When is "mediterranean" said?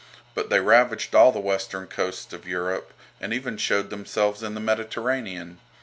4.59-5.59